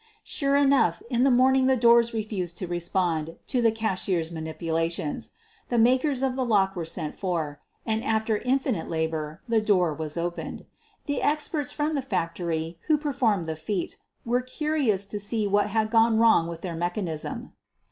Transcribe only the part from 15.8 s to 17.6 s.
gone wrong with their mechanism.